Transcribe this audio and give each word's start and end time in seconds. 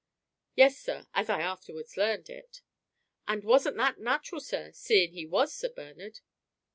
"Yes, 0.55 0.79
sir, 0.79 1.05
as 1.13 1.29
I 1.29 1.41
afterwards 1.41 1.95
learned 1.95 2.27
it. 2.27 2.63
And 3.27 3.43
wasn't 3.43 3.77
that 3.77 3.99
natural, 3.99 4.41
sir, 4.41 4.71
seeing 4.71 5.11
he 5.13 5.27
was 5.27 5.53
Sir 5.53 5.69
Bernard?" 5.69 6.21